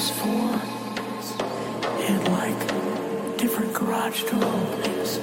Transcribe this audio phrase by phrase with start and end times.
[0.00, 0.56] PS4
[2.08, 2.60] and like
[3.36, 5.18] different garage door openings.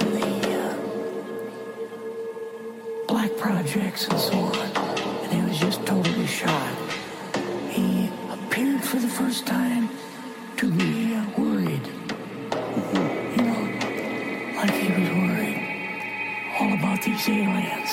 [0.00, 0.26] The
[0.58, 0.74] uh,
[3.06, 4.56] black projects and so on.
[5.22, 6.92] And he was just totally shocked.
[7.70, 9.88] He appeared for the first time
[10.56, 11.86] to be uh, worried.
[13.36, 13.62] You know,
[14.56, 15.60] like he was worried
[16.58, 17.85] all about these aliens.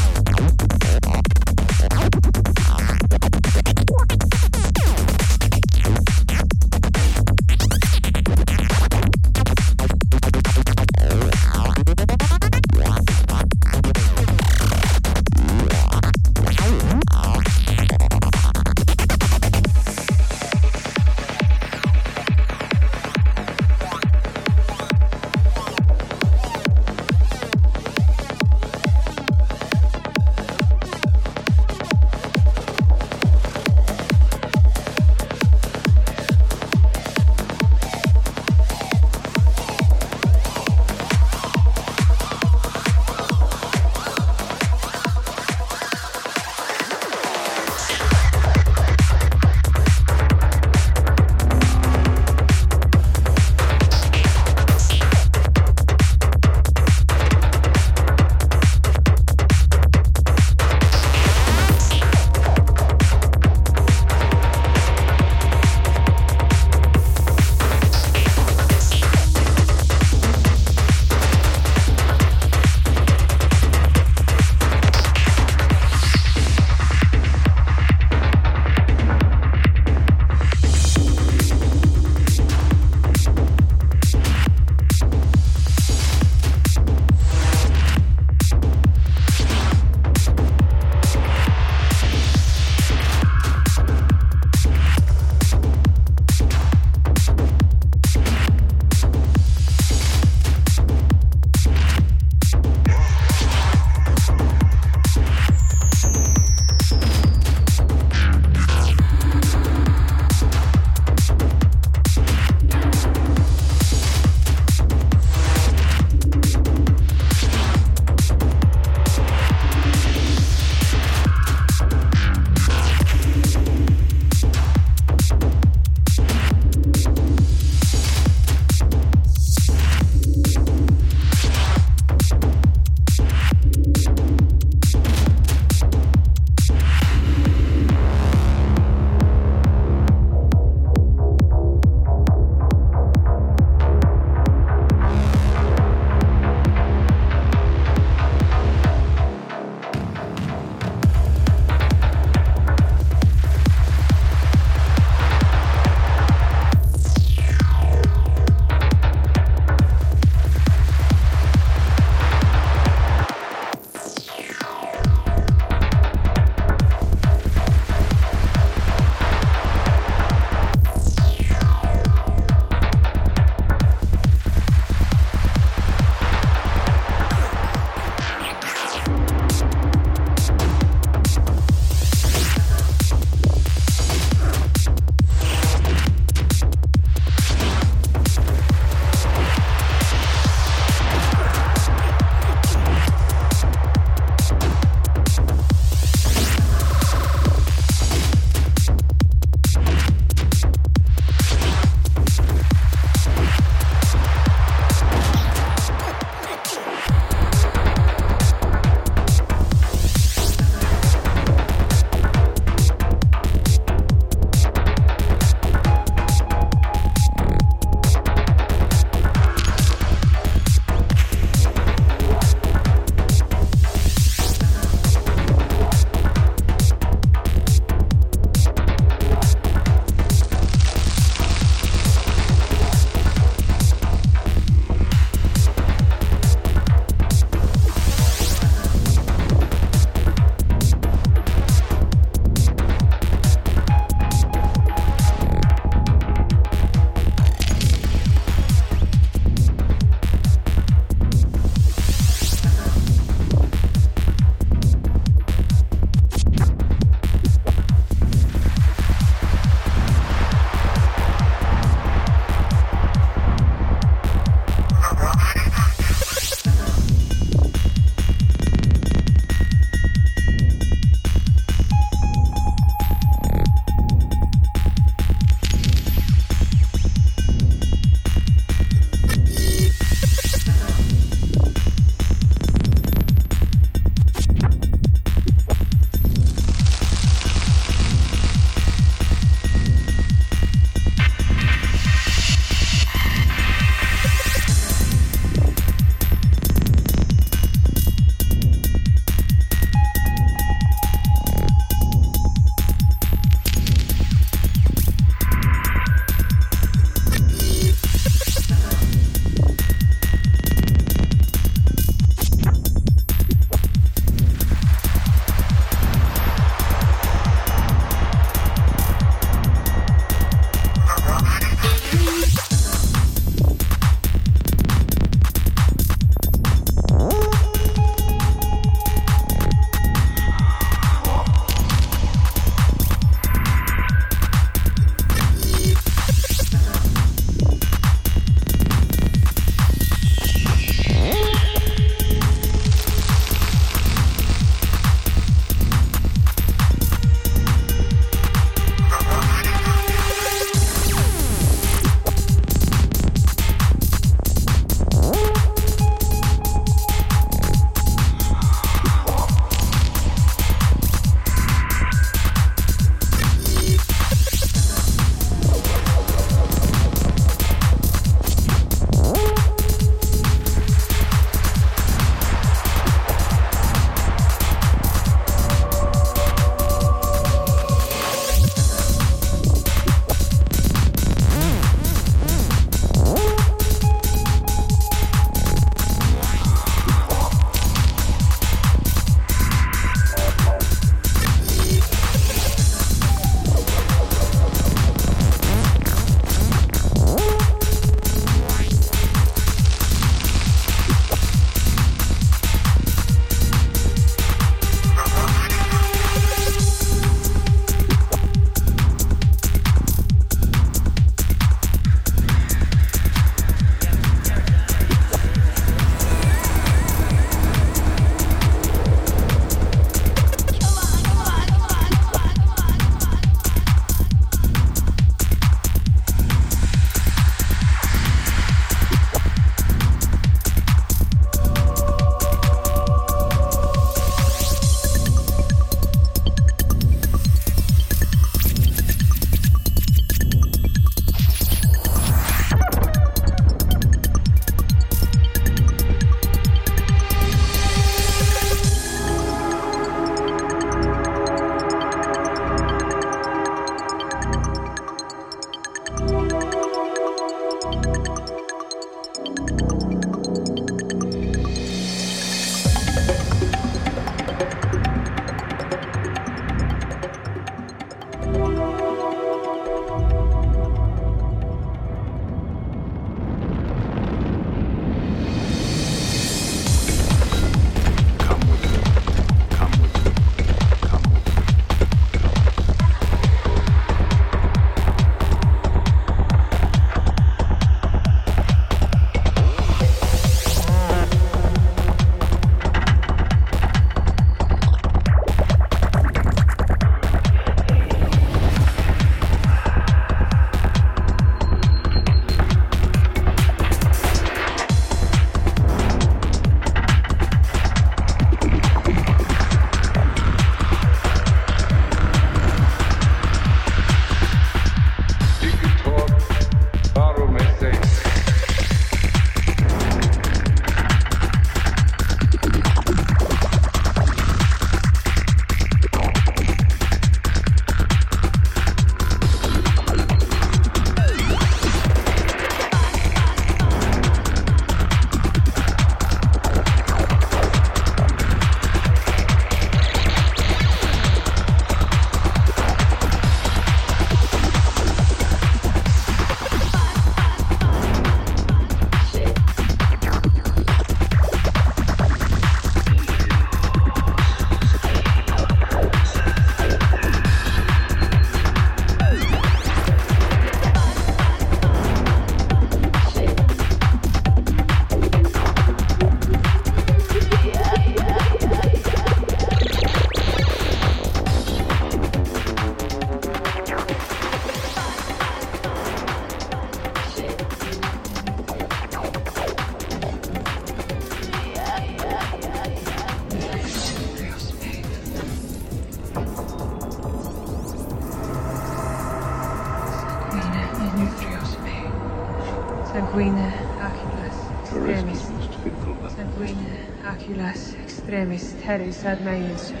[598.33, 600.00] Aculas extremis terris